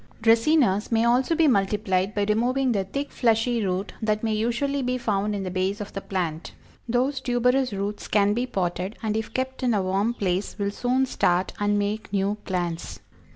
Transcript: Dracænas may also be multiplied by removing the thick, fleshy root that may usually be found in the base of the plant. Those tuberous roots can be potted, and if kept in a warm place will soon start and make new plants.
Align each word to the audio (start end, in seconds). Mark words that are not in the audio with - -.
Dracænas 0.23 0.91
may 0.91 1.03
also 1.05 1.35
be 1.35 1.47
multiplied 1.47 2.15
by 2.15 2.23
removing 2.27 2.71
the 2.71 2.85
thick, 2.85 3.11
fleshy 3.11 3.63
root 3.63 3.93
that 4.01 4.23
may 4.23 4.33
usually 4.33 4.81
be 4.81 4.97
found 4.97 5.35
in 5.35 5.43
the 5.43 5.51
base 5.51 5.79
of 5.79 5.93
the 5.93 6.01
plant. 6.01 6.53
Those 6.89 7.21
tuberous 7.21 7.71
roots 7.71 8.07
can 8.07 8.33
be 8.33 8.47
potted, 8.47 8.97
and 9.03 9.15
if 9.15 9.31
kept 9.31 9.61
in 9.61 9.75
a 9.75 9.83
warm 9.83 10.15
place 10.15 10.57
will 10.57 10.71
soon 10.71 11.05
start 11.05 11.53
and 11.59 11.77
make 11.77 12.11
new 12.11 12.33
plants. 12.45 12.99